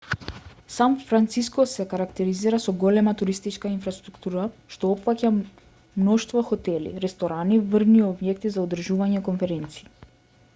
[0.75, 4.45] сан франциско се карактеризира со голема туристичка инфраструктура
[4.77, 9.93] што опфаќа мноштво хотели ресторани и врвни објекти за одржување конференции